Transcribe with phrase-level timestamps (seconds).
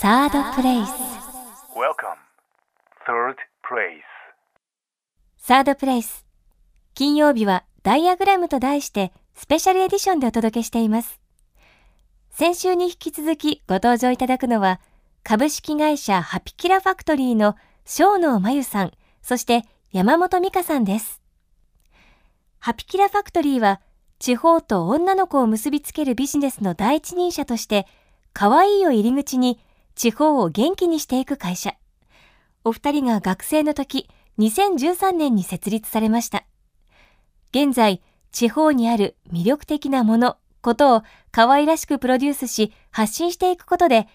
[0.00, 0.88] サードプレイス
[1.76, 2.16] Welcome.
[3.06, 4.00] Third place.
[5.36, 6.24] サードプレイス
[6.94, 11.20] 金曜日はダイアグラムと題してスペシャルエディションでお届けしています
[12.30, 14.80] 先週に引き続きご登場いただくのは
[15.22, 21.20] 株式会社ハピキラファクトリーの小野真由さんそして山本美香さんです
[22.58, 23.82] ハピキラファクトリーは
[24.18, 27.86] 地方と女の子を結びつけるビジネスの第一人者として
[28.32, 29.60] 可愛いを入り口に
[29.94, 31.74] 地方を元気にしていく会社。
[32.64, 36.44] お二人が学生の時2013年に設立されました。
[37.50, 38.00] 現在
[38.32, 44.08] 地方にある魅力的なものことを可愛らしくプロデュースし発信していくことで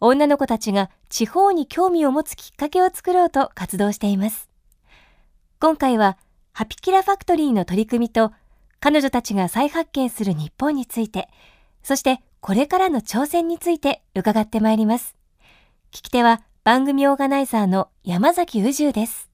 [0.00, 4.48] 女の子たちが地方に興味を持つきっかけを作ろうと活動しています。
[5.60, 6.18] 今回は
[6.52, 8.32] ハピキラファクトリーの取り組みと
[8.80, 11.28] 彼女たちが再発見する日本について
[11.82, 15.21] そしてこれからの挑戦について伺ってまいります。
[15.94, 19.28] 聞き手は番組オーガナイザーの山崎宇宙です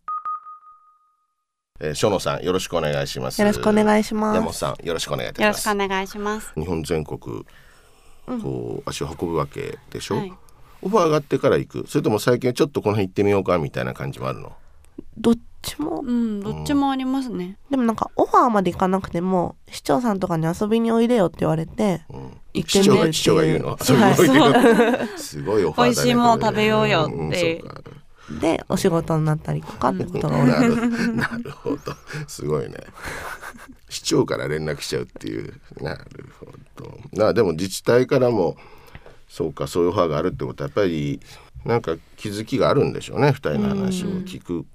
[1.78, 3.40] えー、小野さんよろしくお願いします。
[3.40, 5.68] よろしくお願いします山本さんよろしくお願いいたしよろします。
[5.68, 6.52] くお願いします。
[6.56, 7.18] 日本全国
[8.42, 10.16] こう足を運ぶわけでしょ？
[10.16, 10.32] はい
[10.82, 11.84] オファーがあってから行く。
[11.86, 14.56] それとも最近はちょっとこの辺行ってみようかみたいな感じもあるの？
[15.16, 16.00] どっちも？
[16.00, 17.58] うん、どっちもありますね。
[17.70, 22.40] でもなんかオファーまで行かなくても市長さんとかに遊びにおいでよって言われてうん。
[22.54, 23.12] 行って市長がみるっていう。
[23.12, 23.78] 市長が言うの？
[23.78, 25.18] すはいごいけど。
[25.18, 25.90] すごいオファーだね。
[25.90, 27.14] 美味しいもの食べようよって。
[27.16, 27.82] んんそうか。
[28.40, 31.78] でお仕事になったりとかってことが多い、なるなるほど。
[32.26, 32.74] すごいね。
[33.88, 35.54] 市長から連絡しちゃうっていう。
[35.80, 36.98] なるほど。
[37.24, 38.56] なでも自治体からも
[39.28, 41.20] そうかそういうオファーがあるってことはやっぱり
[41.64, 44.66] なんか気づきがあるんでしょうね二人の話を聞く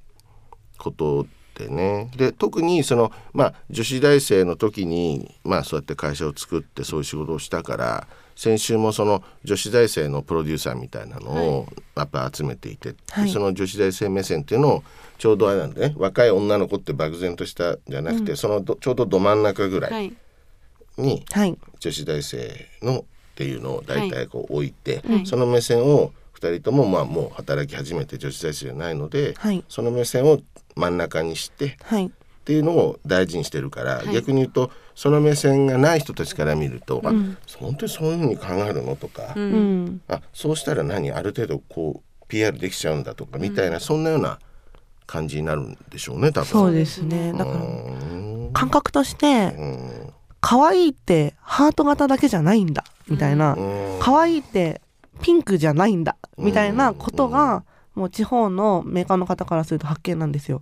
[0.83, 2.11] ことでね。
[2.15, 13.29] で特にそのまあ女子大生の時にまあそうやって会社を作ってそういう仕事をしたから先週もその女子大生のプロデューサーみたいなのをやっぱ集めていて、はい。
[13.29, 14.83] その女子大生目線っていうのを
[15.19, 20.07] ちょうどあれなんでね若い女の子って漠然としたじゃなくて、そのどちょうどど真ん中ぐらはい。
[20.07, 20.13] い。
[20.97, 21.57] にはい。
[21.79, 23.03] 女子大生のっ
[23.35, 25.25] ていうのを大体こう置いて、はい。
[25.27, 29.63] その目線を2人ともまあもう働き始めて女子大生じゃないので、はい。
[29.69, 30.39] その目線を
[30.75, 32.07] 真ん中にしてはい。
[32.07, 34.13] っていうのを大事にしてるから、はい。
[34.13, 37.07] 逆に言うとその目線がない人たちから見ると、ん。
[37.07, 37.11] あ
[37.57, 39.39] 本当にそういうふうに考えるのとか、う。
[39.39, 39.85] うん。
[39.85, 44.39] んあそうしたら何ある程度こう PR できちゃうんだとかみたいな、そんなような
[45.05, 46.45] 感じになるんでしょうね多分。
[46.47, 47.31] そうですね。
[47.31, 50.13] だからうん感覚としてうん。
[50.41, 53.53] 可愛いってハート型だけじゃないんだみたいな。
[53.53, 53.99] うん。
[54.01, 54.81] 可愛いって
[55.21, 57.63] ピンクじゃないんだみたいなことが
[57.95, 60.61] もう地方のメーカーの方からすると発見なんですよ。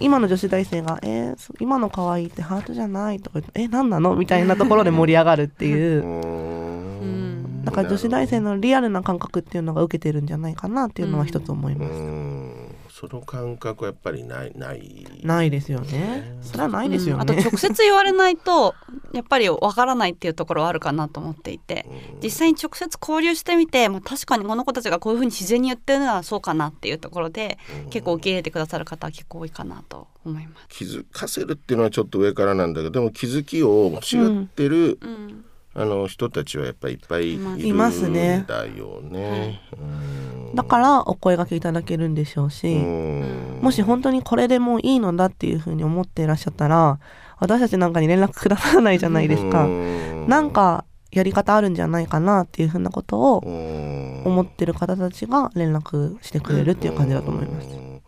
[0.00, 6.04] 今の女子大生が「えーそ今の可愛いってハートじゃない」とか言って「え何なの?」みたいなところで盛り上がるっていう。
[6.04, 7.64] うん。
[7.64, 12.61] だから女子大生のリアルな感覚っていうのが受けてるんじゃないかなっていうのは一つ思います、うん
[13.02, 15.04] その感覚はやっぱりないない。
[15.24, 16.38] ないですよね。
[16.40, 18.76] それはないですよあとね、直接言われないと
[19.12, 21.84] やっぱりわからないっていうところはあるかなと思っていて。
[22.22, 27.58] 実際に直接交流してみて、まあ、確かにこの子たちがこういうふうに自然に言ってるのはそうかなっていうところで
[27.90, 30.66] 結構受け入れてくださる方は結構多いかなと思います。
[30.68, 35.44] 気づかせるっていうのはちょっと上からなんだけどでも気づきを欲しがってる、うん。
[35.74, 38.38] あの人たちはやっぱりいっぱいいるいますね。
[38.38, 39.62] んだよね。
[39.72, 43.58] うんだからお声掛けいただけるんでしょうし、うん。
[43.62, 46.98] もし本当にこれでもいいのだっていうふうに思っていらっしゃったら
[47.38, 50.28] 私たちなんかに連絡くださらないじゃないですか、うん。
[50.28, 54.22] なんかやり方あるんじゃないかなっていうふうなことをうん。
[54.24, 57.68] 思ってる方たちが連絡してくれるっていう感じだと思います。
[57.68, 58.02] うん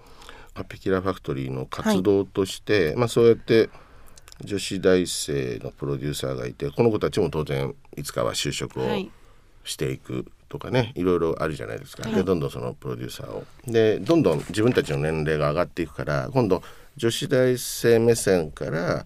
[0.56, 3.70] ハピキラファクトリーの活動として、まあそうやって
[4.44, 9.10] 女子大生のプロデューサーがいてこの子たちも当然いつかは就職をはい。
[9.64, 12.14] していくとかねいろいろあるじゃないですか、はい。
[12.14, 13.44] でどんどんそのプロデューサーを。
[13.66, 16.62] でどんどん自分たちの年齢が上がっていくから今度
[16.96, 19.04] 女子大生目線から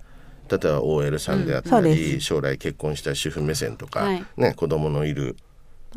[0.50, 4.24] 例えば OL さんであったり、うん将来結婚した主婦目線とか、はい。
[4.36, 5.36] ね、子供のいる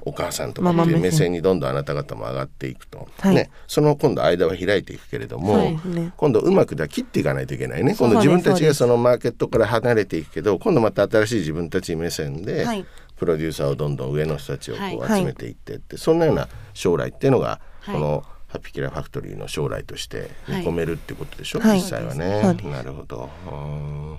[0.06, 3.36] お母さんとかっていう目線にどんどんあなた方も上がっていくと、はい。
[3.36, 6.14] ね、その今度間は開いていくけれども、はいね。
[6.16, 7.96] 今度うまくだ切っていかないといけないね。
[7.98, 12.86] 今度自分たちがそのマーケットから離れていくけど今度また新しい自分たち目線で、はい
[13.22, 15.20] プロデューサーをどんどん上の人たちをこうはい。
[15.20, 17.94] 集めていってって、そんなような将来っていうのが、はい。
[17.94, 21.78] このハッピーキラーファクトリーの将来として見込めるってことでしょ、はい。
[21.78, 22.42] 実際はね。
[22.64, 23.30] なるほど。
[23.52, 24.18] うん。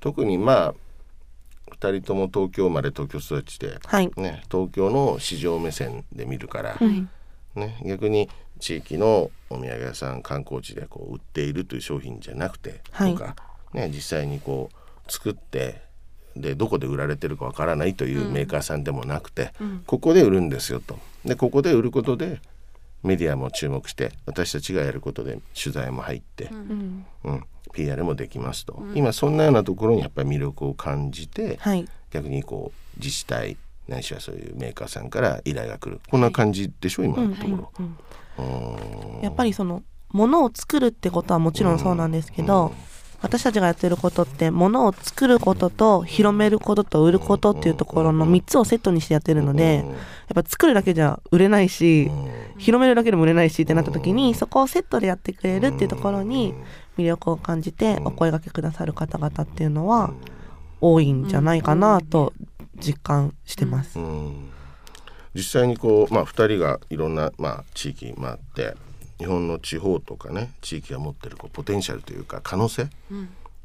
[0.00, 0.74] 特にまあ
[1.80, 4.10] 2人とも東京生まれ東京育ちで、はい。
[4.16, 7.06] ね、東京の市場目線で見るから、はい。
[7.54, 8.28] ね、逆に
[8.58, 13.12] 地域のお土産屋さん観光地でこう売っているという商品じゃなくて、はい。
[13.12, 13.36] とか、
[13.72, 15.84] ね、実際にこう作って
[16.36, 19.52] でどこで売られてるかわからないというメーカーさんでもなくて、
[19.86, 20.98] ここで売るんですよと。
[21.24, 22.40] でここで売ることで
[23.02, 27.06] メディアも注目して私たちがやることで取材も入って、うん。
[27.24, 27.44] うん。
[27.72, 31.88] PR もできますと、今そんなようなところにやっぱり魅力を感じて、はい。
[32.10, 33.56] 逆にこう自治体
[33.88, 36.00] ないしはそういうメーカーさんから依頼が来る。
[36.08, 37.72] こんな感じでしょ今のところ。
[38.38, 39.16] うん。
[39.16, 39.22] うん。
[39.22, 42.72] やっぱりその物を作るってことはもちろんそうなんですけど、
[43.24, 49.86] 私たちがやってることって物を作ることと広めることと売ることっていうところの3つをセットにしてやってるので、やっ
[50.34, 52.10] ぱ作るだけじゃ売れないし、
[52.58, 56.52] 広めるだけでも売れないしってなった時にそこをセットでやってくれるっていうところに
[56.98, 60.12] 魅力を感じてお声掛けくださる方々っていうのは
[60.82, 62.34] 多いんじゃないかなと
[62.76, 63.98] 実感してます。
[63.98, 64.50] うん。
[65.34, 68.76] 実際にこう、まあ、2人がいろんな、まあ、地域回って
[69.18, 72.88] 日本の地方とかね地域が持ってるこうポテンシャルというか可能性、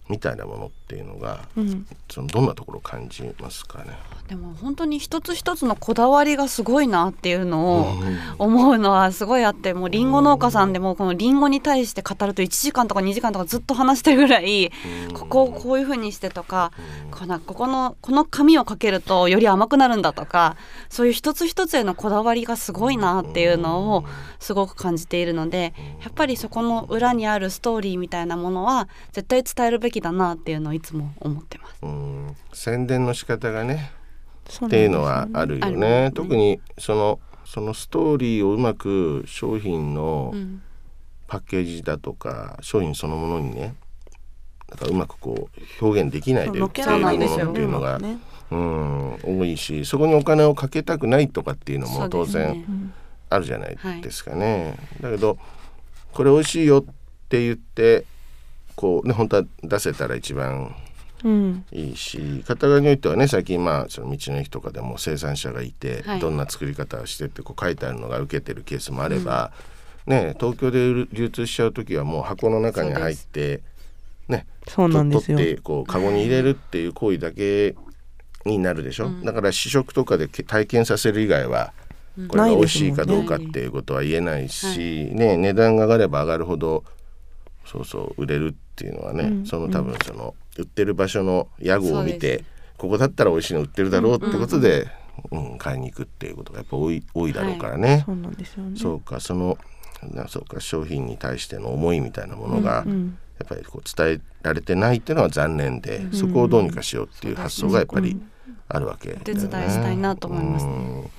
[0.09, 1.87] みたいなものっていうのが、うん。
[2.09, 3.97] そのどんなところを感じますかね？
[4.27, 7.93] でも本当に一つ一つのこだわりがすごいなっていうのを
[8.37, 14.71] 思うのはすごいあってもうリンゴ農家さんでもこのリンゴに対して語ると1時間とか2時間とかずっと話してるぐらい
[15.15, 16.71] ここをこういう風にしてとか
[17.09, 20.57] このここのこの紙をかけるとより甘くなるんだとか
[20.89, 24.05] そういう一つ一つへのこだわりがすごいなっていうのを
[24.39, 25.73] すごく感じているので
[26.03, 31.75] やっぱりそこの裏にあるストーリーみたいなものは絶対伝えるべきだなっていうのをいつも思ってます。
[31.81, 32.35] うん。
[32.53, 33.91] 宣伝の仕方がね
[34.47, 35.77] そっていうのはあるよね。
[35.77, 36.11] ね。
[36.13, 40.61] 特にそのそのストーリーをうまく商品のうん。
[41.29, 43.75] パッケージだとか商品そのものにね
[44.67, 48.17] なんかうまくこう表現できないで売っているものっていうのが、ね。
[48.51, 52.91] うん、多いしそこにお金をかけたくないとかっていうのも当然
[53.29, 54.75] あるじゃないですかね。
[55.01, 55.37] だけど
[56.13, 56.83] これ美味しいよっ
[57.29, 58.05] て言って
[58.79, 60.73] こうね本当は出せたら一番
[61.25, 66.19] うんいいし片側においてはね最近まあその道の駅とかでも生産者がいて、はい。
[66.21, 69.51] どんな作り方をしてってこう書いてあるのが受けてるケースもあれば、
[70.07, 73.59] ね東京で流通しちゃう時はもう箱の中に入って
[74.29, 75.37] ねそうなんですよ。
[75.37, 77.75] 取ってこうカゴに入れるっていう行為だけ
[78.45, 81.73] になるでしょ、だから試食とかでけ体験させる以外は
[82.29, 86.85] これが美味しいかどうかっていうことは言えないし、ね値段が上がれば上がるほど
[87.69, 92.43] そうそう売れるっていうのはね、その多分その売ってる場所の屋号を見て
[92.77, 94.87] ここだったら美味しいの売ってるだろうってことで、
[95.31, 98.03] うん買いに行くっていうことがやっぱ多い多いだろうからね。
[98.05, 98.79] そうなんですよね。
[98.79, 99.57] そうかその
[100.13, 108.21] なそうか商品に対しての思いみたいなものが、うんやっぱりこう伝えられてないっていうのは残念で、そこをどうにかしようっていう発想がやっぱり
[108.67, 109.49] あるわけね、お手伝いし
[109.81, 111.09] たいなと思いますうん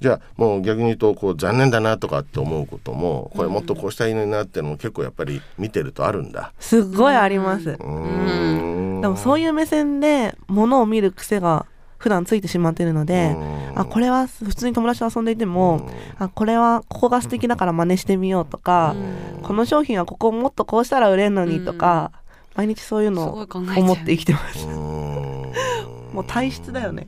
[0.00, 6.52] じゃあもう逆に言うとこう残念だなとかって思うこともこれもっとこうしたらいいのになっていうのも結構やっぱり見てるとあるんだ。
[6.58, 9.00] すっごいあります、うん。
[9.00, 11.66] でもそういう目線で物を見る癖が
[11.98, 13.34] 普段ついてしまっているので、
[13.74, 15.88] あこれは普通に友達と遊んでいても、
[16.18, 18.94] あこれはここが素敵だから真似してみようとか、
[19.42, 22.12] この商品はここもっとこうしたら売れるのにとか、
[22.56, 24.66] 毎日そういうのを思って生きてます。
[24.66, 24.70] う。
[24.70, 24.74] ん
[26.12, 27.06] もう体質だよね。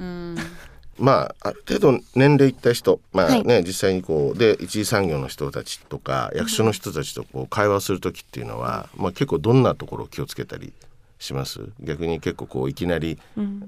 [0.98, 3.44] うんまあある程度年齢いった人まあはい。
[3.44, 10.72] ね、実際にこうで一次産業の人たちとか役所の人たちとこう会話する時っていうのは、まあ、結構どんなところを気をつけたり
[11.18, 11.60] します？
[11.80, 13.18] 逆に結構こういきなり、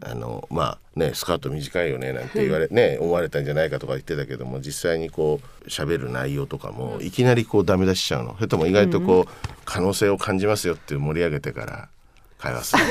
[0.03, 8.35] あのまあねスカート短いよねなんて言われ、ね思われたんじゃないかとか言ってたけども実際にこう喋る内容とかもいきなりこうダメ出ししちゃうの？
[8.35, 11.89] それとも意外とこう、可能性を感じますよっていう盛り上げてから
[12.39, 12.85] 会話する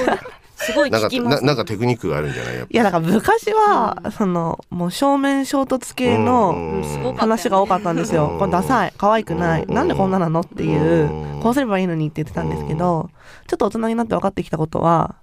[0.60, 1.42] すごいなんか聞きます。
[1.44, 2.56] ななんかテクニックがあるんじゃない？
[2.56, 2.68] やっぱ。
[2.72, 6.84] いやだから昔は、そのもう正面衝突系の、
[7.16, 8.36] 話が多かったんですよ。
[8.40, 9.74] これダサい、可愛くない、うん。
[9.74, 13.12] なんでこんななのっていううん、こうすればいいのにって言ってたんですけど、
[13.48, 15.16] ちょっと大人になって分かってきたことは、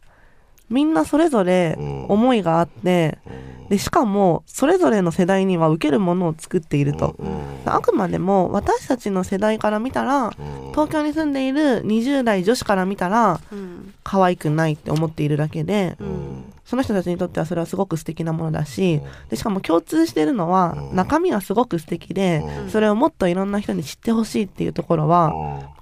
[0.70, 2.06] みんなそれぞれうん。
[2.06, 3.18] 思いがあって、
[3.68, 7.16] でしかもそれぞれの世代には受けるものを作っていると。
[7.64, 10.30] あくまでも私たちの世代から見たら、
[10.72, 13.94] 東京に住んでいる20代女子から見たら、うん。
[14.02, 16.52] 可愛くないって思っているだけで、うん。
[16.64, 25.32] その人たちにとってはそれはすごく素敵なものだし、でしかも共通しているのは中身はすごく素敵で、それをもっといろんな人に知ってほしいっていうところは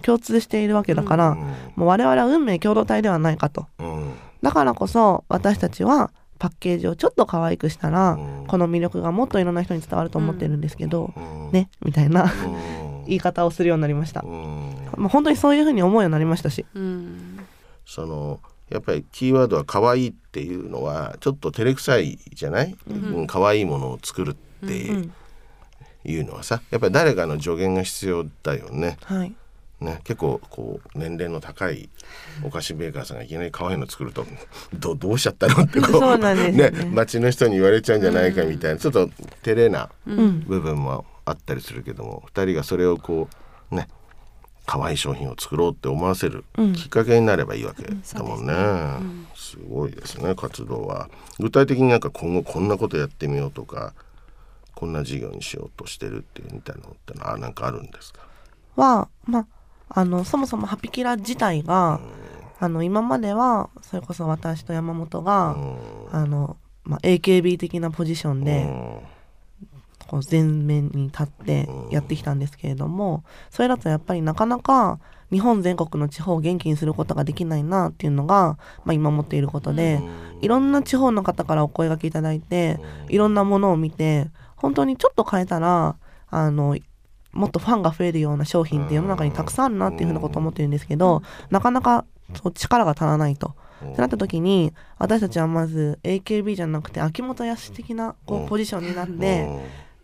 [0.02, 1.36] 共通しているわけだから、
[1.76, 3.66] もう我々は運命共同体ではないかと。
[4.42, 6.10] だからこそ私たちは
[6.42, 8.18] パッケージをちょっと可愛くしたら、
[8.48, 11.14] この魅力がもっといろんな人に伝わると思ってるんですけど、
[11.52, 12.32] ねみたいな
[13.06, 14.22] 言い方をするようになりました。
[14.22, 16.66] もう本当にそういうふうに思うようになりましたし。
[16.74, 17.46] うん
[17.86, 25.12] そのやっぱりキーワードは可愛いっていうのはちょっと照れくさいじゃない、うん、可愛いものを作るってうん
[26.04, 28.96] いうのはさやっぱり誰かの助言が必要だよね。
[29.04, 29.34] はい。
[29.82, 31.90] ね、結構こう年齢の高い
[32.42, 34.24] お菓子メーカーさんがいきなり可愛いの作ると
[34.74, 35.64] どどうしちゃったの？
[35.64, 36.90] ってこそうなんですよね。
[36.92, 39.10] 街の人に言われちゃうんじゃないかみたいな、ちょっと
[39.42, 40.40] 照れなうん。
[40.40, 43.28] 部分もあったりするけども、二人がそれをこ
[43.70, 43.88] うね
[44.64, 46.72] 可愛い商品を作ろうって思わせるうん。
[46.72, 48.54] きっかけになればいいわけだもんね,、
[49.34, 51.08] すごいですね活動は。
[51.38, 53.92] 具体的になんか今後こんなことやってみようとか
[54.74, 58.20] こんな事業にしようとしてるっていうみたいなのってのはなんかあるんですか？
[58.74, 59.46] は、まあ、
[59.94, 62.00] あのそもそもハピキラ自体が、
[62.58, 65.56] あの今まではそれこそ私と山本が、
[66.10, 68.66] あのまあ、AKB 的なポジションで、
[70.08, 74.98] こう前面に立ってやってきたんですけれどもそれだとやっぱりなかなか
[75.30, 80.02] 日本全国の地方を元気にすることができないなっていうのが、まあ、今思っていることで、
[80.42, 85.96] いろんな地方の方からお声がけいただいて、いろんなものを見て本当にちょっと変えたら
[86.28, 86.76] あの
[87.32, 93.54] もっとファンが増えるような商品って世の中にたくさんあるなっていうふうなことを思ってるんですけど、なかなかそう力が足らないと。
[93.84, 99.48] ってなった時に私たちはまず AKB じゃなくて秋元康的なこうポジションになって、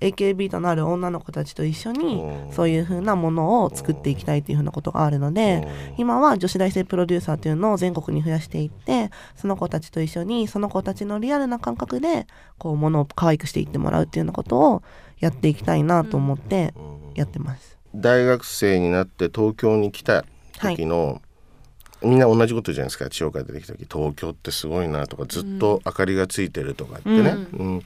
[0.01, 2.53] AKB となる女の子たちと一緒にうん。
[2.53, 12.27] そういう風なものを作っていきたいっていう風なことがあるので今は女子大生プロデューサーっていうのを全国に増やしていってその子たちと一緒にその子たちのリアルな感覚で
[12.59, 14.83] こうものを可愛くしていってもらうっていうようなことを
[15.21, 16.75] やっていきたいなと思って
[17.15, 17.79] やってます。
[17.95, 20.25] 大学生になって東京に来た
[20.61, 21.23] 時の、
[22.03, 23.09] みんな同じことじゃないですか。
[23.09, 27.83] 地方から出てきた時東京ってすごいなとかずっと明かりがついてるとかってね、うん。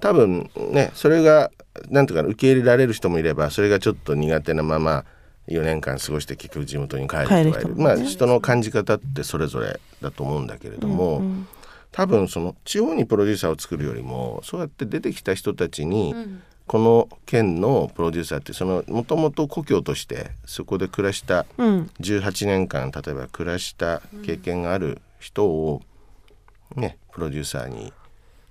[0.00, 1.50] 多分ねそれが
[1.88, 5.04] なんていうかな受け入れられる人もいればそれがちょっと苦手なまま
[5.48, 7.52] 4年間過ごして結局地元に帰る人がいる。
[7.52, 7.84] 帰る人もね。
[7.84, 11.48] まあ人の感じ方ってそれぞれだと思うんだけれども、うん。
[11.92, 21.90] 多分その地方にプロデューサーを作るよりもそうやって出てきた人たちに、んこの県のプロデューサーってそのもともと故郷としてそこで暮らしたうん。
[21.98, 25.82] 18年間例えば暮らした経験がある人を
[26.76, 27.92] ねプロデューサーに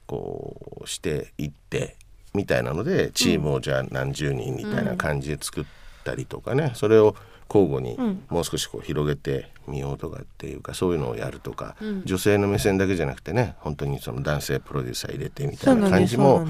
[0.05, 1.95] こうしていって
[2.33, 5.65] みたいなのでチームをじゃあ何十人みたいな感じで作っ
[6.03, 7.15] たりとかねそれを
[7.47, 8.25] 交互にん。
[8.27, 16.45] もう少しこう広げてみようとかっていうかそういうのをやるとか、女性の目線だけじゃなくてね本当にその男性プロデューサー入れてみたそいうな感じも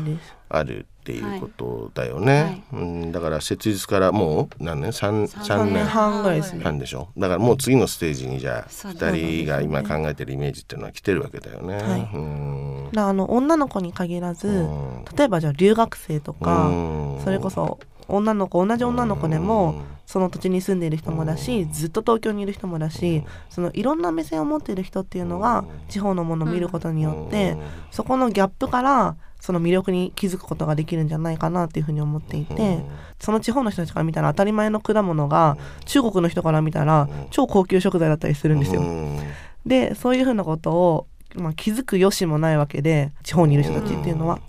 [0.50, 2.64] あるっていうことだよね。
[2.72, 5.74] うん、だから設立からもう何年？3, 三3 3年。
[5.74, 5.86] 年。
[5.86, 6.64] 半ぐらいですね。
[6.64, 7.10] 半でしょ？
[7.18, 11.76] だからもう次のステージにじゃあそう2人が今考えてるイメージっていうのは来てるわけだよね。
[11.76, 12.10] はい。
[12.14, 12.90] うん。
[12.96, 15.06] あの女の子に限らずうん。
[15.16, 17.22] 例えばじゃあ留学生とかうん。
[17.24, 27.56] それこそ女の子同じ女の子でもその土地に住んでいる人もだしずっと東京にいる人もだしそのいろんな目線を持っている人っていうのが地方のものを見ることによって
[27.92, 32.84] そこのギャップからその魅力に気づくことができるんじゃないかなっていうふうに思っていて
[33.20, 38.82] その地方の人たちから見たら当たり前の果物が中国の人から見たら超高級食材だったりするんですよ。
[38.82, 39.20] うん。
[39.66, 44.40] でそういうふうなことを、まあ、気づくよしもないわけで地方にいる人たちっていうのは。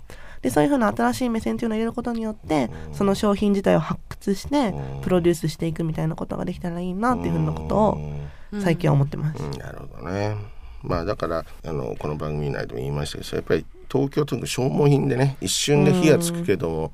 [0.41, 7.97] でそういうふうな新しい目線っていうのを入れることによってその商品自体を発掘してプロデュースしていくみたいなことができたらいいなっていうふうなことを
[8.61, 9.41] 最近は思ってます。
[9.41, 9.51] うん。
[9.51, 10.35] なるほどね。
[10.83, 16.93] まあだからあのこの番組内でも言いましたけどやっぱり東京という消耗品でね一瞬で火がつくけども、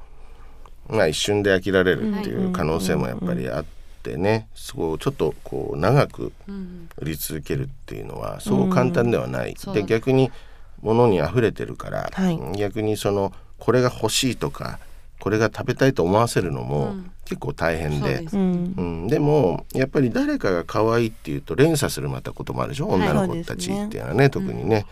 [0.90, 3.66] まあ一瞬で飽きられるっていう可能性もやっぱりあっ
[4.04, 9.56] てね、そうちょっとこう長くうん売り続けるっていうのはそう簡単ではない。
[9.58, 10.32] そうで逆に
[10.82, 12.40] 物に溢れてるから、はい。
[12.58, 14.80] 逆にそのこれが欲しいとか
[15.20, 17.12] これが食べたいと思わせるのもうん。
[17.26, 18.16] 結構大変で。
[18.16, 18.38] そうです。
[18.38, 18.74] うん。
[18.78, 23.02] うん、でもやっぱり誰かが可愛いっていうと連鎖するまたこともあるでしょ、はい。
[23.02, 24.86] 女の子たちっていうのはね特にね、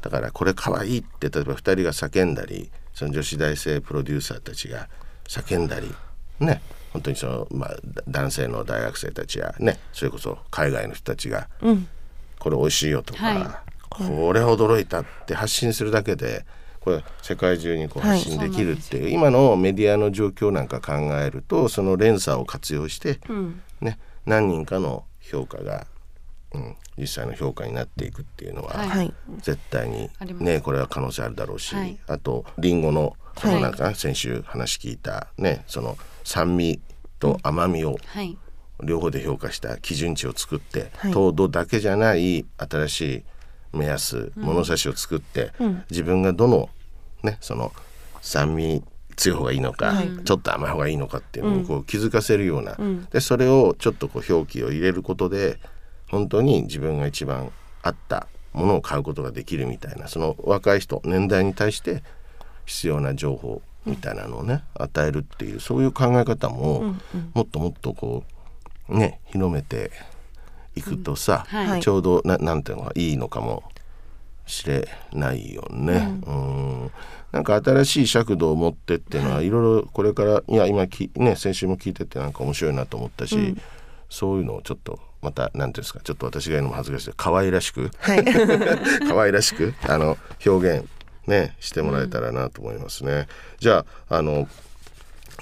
[0.00, 4.88] だからこれ可愛いって例えば2人が叫んだりその女子大生プロデューサーたちが
[5.28, 5.94] 叫んだり
[6.40, 6.62] ね。
[6.92, 9.78] 本当にその、まあ、だ男性の大学生たちやね。
[9.92, 11.88] それこそ海外の人たちがうん。
[12.38, 13.60] これ美味しいよとか、は
[13.94, 16.44] これ驚いたって発信するだけで
[16.80, 23.62] これ世界中にこうはい発信できるっていう、今のメディアの状況なんか考えるとその連鎖を活用して、うん。
[23.80, 25.86] ね、何人かの評価が、
[26.52, 28.74] うん、実際の評価になっていくっていうのは、
[29.38, 31.98] 絶対にねこれは可能性あるだろうし、はい。
[32.06, 36.80] あとリンゴのなんか、先週話聞いたねその酸味
[37.18, 38.36] と甘みをはい。
[38.84, 41.12] 両方で評価した基準値を作って、はい。
[41.12, 43.24] 糖度だけじゃない新しい
[43.72, 45.84] 目安物差しを作って、うん。
[45.90, 46.68] 自分がどの
[47.22, 47.72] ねその
[48.20, 48.82] 酸味
[49.16, 50.10] 強い方がいいのか、はい。
[50.24, 53.04] ちょっと甘い方がいいのかっていうのをこう気づかせるような、うん。
[53.06, 55.58] でそれをちょっとこう表記を入れることで
[56.10, 57.50] 本当に自分が一番
[57.82, 62.02] 合ったものを買うことができるみたいなその若い人年代に対して
[62.66, 66.94] 必要な情報みたいなのをね与えるっていうそういう考え方も、
[67.34, 68.24] もっともっとこ
[68.88, 69.90] うね広めて
[70.74, 71.80] いくとさ、はいはい。
[71.80, 73.62] ちょうどななんていうのがいいのかも
[74.46, 76.20] しれないよね。
[76.26, 76.90] うん。
[77.32, 83.56] なんか新しい尺度を持ってっていうのはいろいろこれからいや今き、ね、先週も聞いててなんか面白いなと思ったし、
[84.10, 88.24] そういうのをちょっとまた何ていうんですかちょっと私が言うのも恥ずかしい可愛らしくはい。
[89.08, 90.88] 可愛らしく あの表現
[91.26, 93.28] ねしてもらえたらなと思いますね。
[93.58, 94.48] じゃああの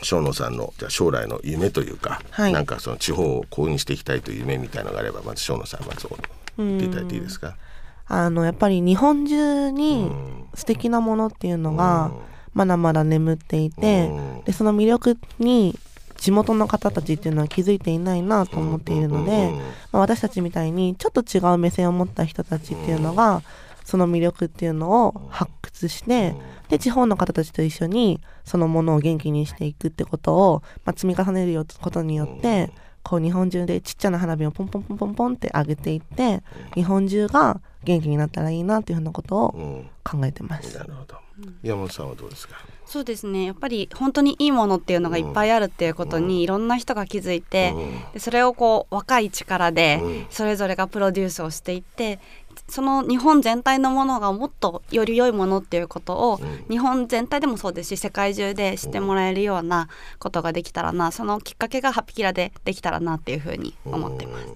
[0.03, 2.53] 生野さんのじゃあ将来の夢というか、はい。
[2.53, 6.09] なんかその地方を公認していきたいという夢みたいのがあればまず生野さんまず
[6.57, 7.57] 言っていただいていいですか？
[8.07, 10.45] あのやっぱり日本中うにん。
[10.55, 12.13] 素敵なものっていうのがうん。
[12.53, 14.45] まだまだ眠っていてうん。
[14.45, 15.79] でその魅力に
[16.17, 23.43] 地元の方たちっていうのは気づいていないなと思っているので、うんまあ、私たちみたいにちょっと違う目線を持った人たちっていうのが
[23.91, 26.37] その魅力っていうのを発掘して
[26.69, 32.71] で地方の方たちと一緒にそのものを元気にしていくってことを、まあ、積み重ねることによって
[33.03, 36.45] こう日本中でちっちゃな花火をポンポンポンポンポンって上げていって
[36.75, 39.91] 日本中が元気になったらいいなっていうふうなことをうん。
[40.03, 40.77] 考えてます。
[40.77, 41.17] なるほど。
[41.63, 42.57] 山本さんはどうですか？
[42.85, 43.45] そうですね。
[43.45, 48.13] やっぱり本当にいいものっていうのがいっぱいあるっていうことにいろんな人が気づいて、うん。
[48.15, 50.27] でそれをこう若い力でうん。
[50.31, 52.19] それぞれがプロデュースをしていって
[52.69, 56.65] その日本全体のものがもっとより良いものっていうことをうん。
[56.69, 59.89] 日本全体でもそうですし世界中で知ってもらえるような
[60.19, 64.47] ことができたらなそのきっかけがハピキラでできたらなっていうふうに思ってます。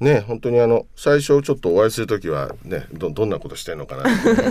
[0.00, 4.42] ね本当にあの最初ちょっとお会いする時はねどどんなことしてるのかなって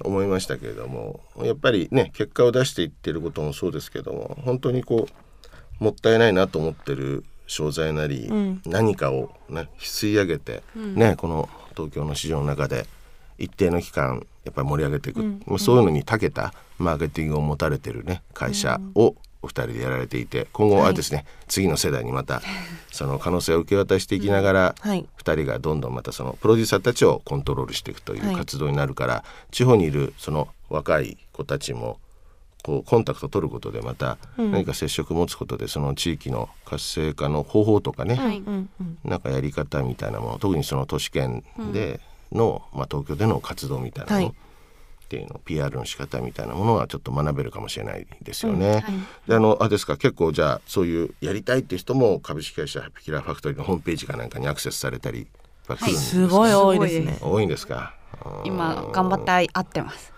[0.02, 5.06] 思いましたけれどもやっぱりね結果を出していってることもそうですけども本当にこ
[5.80, 8.62] うもったいないなと思ってる商材なり、ん。
[8.64, 12.86] 何かをね吸い上げて、ねこの東京の市場の中で
[13.38, 22.42] 一定の期間やっぱり盛り上げていく、もうそういうのに長けたマーケティングを持たれてるね会社をお二人でやられていて今後はですね、次の世代にまた
[22.90, 25.06] その可能性を受け渡していきながら、はい。
[25.18, 28.36] 2人がどんどんまたそのプロデューサーたちをコントロールしていくというはい。
[28.36, 31.98] 活動になるから、地方にいるその若い子たちも
[32.64, 38.38] こうコンタクト取ることでまた何か接触持つことでその地域の活性化の方法とかね、はい。
[38.38, 42.00] うんうんなんかやり方みたいなもの特にその都市圏で
[42.32, 44.34] の、まあ、東京での活動みたいなの、はい。
[45.04, 48.82] っていうの PR の仕方みたいなものはちょっと学べるかもしれないですよね。
[49.28, 55.28] であのあですか結構じゃあそういうやりたいっていう人も株式会社ハッピーキラーファクトリーのホームページかなんかにアクセスされたり
[55.68, 56.28] やっぱ来るんですか？
[56.28, 57.18] すごい多いですね。
[57.20, 57.94] 多いんですか？
[58.44, 60.12] 今頑張って会ってます。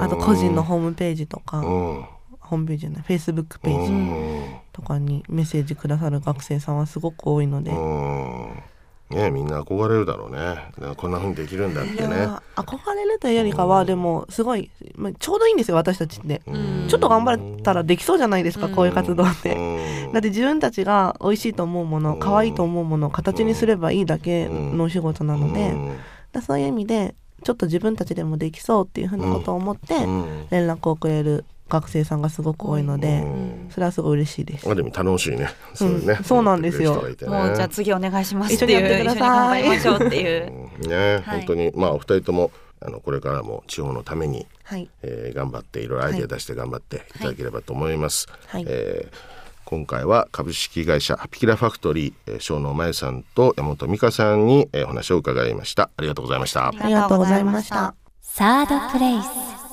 [0.00, 2.04] あと個人のホームページとか、うん。
[2.40, 4.56] ホームページじゃない、フェイスブックページうん。
[4.72, 8.62] とかにメッセージくださる学生さんはすごく多いので、うん。
[9.08, 10.56] ねみんな憧れるだろうね。
[10.96, 12.28] こんな風にできるんだっいてね。
[12.56, 16.42] 憧れるというよりかはでもすごい、まあ、ちょうどいいんですよ私たちって、
[16.88, 20.12] ちょっと頑張れたらできそうじゃないですか、こういう活動って、うん。
[20.12, 25.96] だって自分たちが美味しいと思うもの可愛いと思うものを形にすればいいだけのお仕事なので、うん
[26.36, 30.46] だそういう意味でちょっと自分たちでもできそうっていうふうなことを思ってうん。
[30.50, 33.24] 連絡をくれる学生さんがすごく多いので、
[33.70, 34.70] それはすごい嬉しいです。
[34.70, 35.48] あでも楽しいね。
[35.74, 36.18] そういうね。
[36.22, 36.94] そうなんですよ。
[37.02, 37.26] ね。
[37.26, 38.82] もうじゃあ次お願いします一緒っていう。
[38.82, 39.62] にやってください。
[39.62, 40.88] 一緒に頑張りましょうっていう。
[40.88, 41.72] ね、本当に。
[41.74, 48.28] まあお二人ともあのこれからも地方のために、はい、えー頑張っていろいろアイデア出して頑張っていただければと思います。
[48.46, 48.64] はい。
[48.68, 49.35] えー
[49.66, 55.90] 今回は株式会社ハピキラファクトリー、えー、小野真由さんと山本美香さんに、えーお話を伺いました。
[55.96, 56.68] ありがとうございました。
[56.68, 57.94] ありがとうございました。
[58.22, 59.65] サードプレイス